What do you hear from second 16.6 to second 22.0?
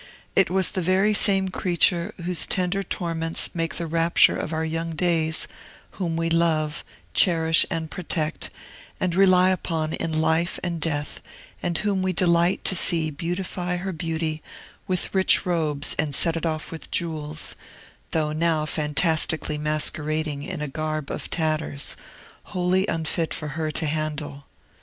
with jewels, though now fantastically masquerading in a garb of tatters,